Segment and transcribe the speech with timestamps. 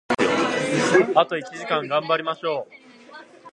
[1.13, 2.71] あと一時間、頑張りましょう！